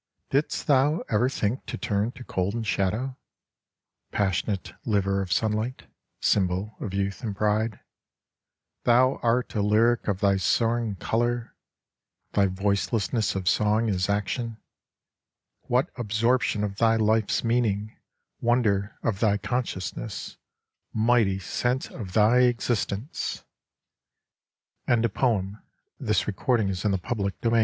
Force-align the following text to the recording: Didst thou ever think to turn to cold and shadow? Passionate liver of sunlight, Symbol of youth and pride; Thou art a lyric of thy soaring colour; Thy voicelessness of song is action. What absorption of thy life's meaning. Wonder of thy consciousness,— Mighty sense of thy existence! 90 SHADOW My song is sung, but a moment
Didst 0.31 0.65
thou 0.65 1.01
ever 1.11 1.29
think 1.29 1.67
to 1.67 1.77
turn 1.77 2.11
to 2.13 2.23
cold 2.23 2.55
and 2.55 2.65
shadow? 2.65 3.17
Passionate 4.11 4.73
liver 4.83 5.21
of 5.21 5.31
sunlight, 5.31 5.83
Symbol 6.19 6.75
of 6.81 6.91
youth 6.91 7.21
and 7.21 7.35
pride; 7.35 7.81
Thou 8.85 9.19
art 9.21 9.53
a 9.53 9.61
lyric 9.61 10.07
of 10.07 10.19
thy 10.19 10.37
soaring 10.37 10.95
colour; 10.95 11.55
Thy 12.31 12.47
voicelessness 12.47 13.35
of 13.35 13.47
song 13.47 13.89
is 13.89 14.09
action. 14.09 14.57
What 15.67 15.91
absorption 15.95 16.63
of 16.63 16.77
thy 16.77 16.95
life's 16.95 17.43
meaning. 17.43 17.95
Wonder 18.39 18.97
of 19.03 19.19
thy 19.19 19.37
consciousness,— 19.37 20.35
Mighty 21.11 21.37
sense 21.37 21.89
of 21.91 22.13
thy 22.13 22.39
existence! 22.39 23.43
90 24.87 25.09
SHADOW 25.09 25.11
My 25.13 25.21
song 25.21 25.61
is 25.99 26.19
sung, 26.19 26.91
but 26.99 27.11
a 27.11 27.15
moment 27.15 27.57